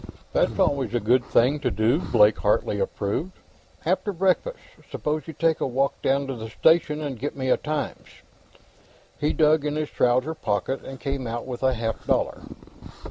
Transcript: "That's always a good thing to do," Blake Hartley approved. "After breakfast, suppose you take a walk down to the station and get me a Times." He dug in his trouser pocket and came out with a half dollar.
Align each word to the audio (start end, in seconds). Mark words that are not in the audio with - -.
"That's 0.33 0.57
always 0.57 0.95
a 0.95 0.99
good 0.99 1.23
thing 1.23 1.59
to 1.59 1.69
do," 1.69 1.99
Blake 1.99 2.39
Hartley 2.39 2.79
approved. 2.79 3.33
"After 3.85 4.11
breakfast, 4.11 4.57
suppose 4.89 5.27
you 5.27 5.33
take 5.33 5.59
a 5.61 5.67
walk 5.67 6.01
down 6.01 6.25
to 6.25 6.33
the 6.35 6.49
station 6.49 7.01
and 7.01 7.19
get 7.19 7.35
me 7.37 7.49
a 7.51 7.57
Times." 7.57 8.07
He 9.19 9.31
dug 9.31 9.63
in 9.63 9.75
his 9.75 9.91
trouser 9.91 10.33
pocket 10.33 10.83
and 10.83 10.99
came 10.99 11.27
out 11.27 11.45
with 11.45 11.61
a 11.61 11.75
half 11.75 12.03
dollar. 12.07 12.41